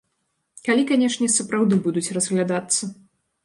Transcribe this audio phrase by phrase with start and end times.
[0.67, 2.95] Калі, канешне, сапраўды будуць разглядацца.